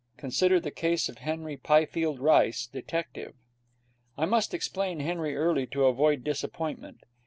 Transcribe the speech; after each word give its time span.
Consider 0.17 0.59
the 0.59 0.71
case 0.71 1.09
of 1.09 1.19
Henry 1.19 1.55
Pifield 1.57 2.19
Rice, 2.19 2.65
detective. 2.65 3.35
I 4.17 4.25
must 4.25 4.51
explain 4.51 4.99
Henry 4.99 5.35
early, 5.35 5.67
to 5.67 5.85
avoid 5.85 6.23
disappointment. 6.23 7.03